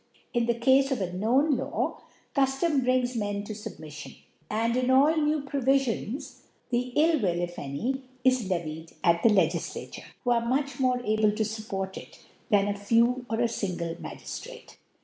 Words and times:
In 0.33 0.47
ih^ 0.47 0.59
Cafe 0.59 0.85
of 0.91 0.99
a 0.99 1.07
fcnown 1.09 1.59
Law, 1.59 2.01
Cuftom 2.35 2.83
brings 2.83 3.15
Men 3.15 3.43
to 3.43 3.53
Submiflion; 3.53 4.17
and 4.49 4.75
in 4.75 4.89
all 4.89 5.15
new 5.15 5.41
Provifions, 5.43 6.39
the 6.71 6.91
Ill 6.95 7.19
will, 7.21 7.39
if 7.39 7.59
any, 7.59 8.01
is 8.23 8.49
levelled 8.49 8.93
at 9.03 9.21
the 9.21 9.29
LegiQa 9.29 9.91
tare, 9.91 10.05
who 10.23 10.31
are 10.31 10.43
much 10.43 10.79
more 10.79 11.01
able 11.05 11.31
to 11.33 11.43
fupport 11.43 11.97
it 11.97 12.17
than 12.49 12.67
a 12.67 12.75
few, 12.75 13.27
or 13.29 13.39
a 13.41 13.47
fingle 13.47 13.93
Magiftrate. 13.97 14.77